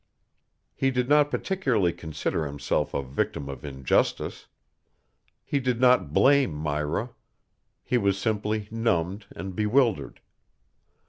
[0.73, 4.47] He did not particularly consider himself a victim of injustice.
[5.43, 7.11] He did not blame Myra.
[7.83, 10.19] He was simply numbed and bewildered.